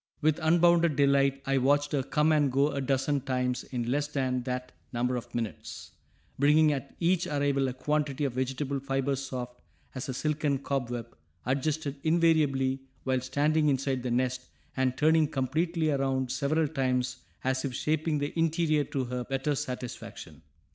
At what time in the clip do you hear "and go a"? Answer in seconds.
2.31-2.81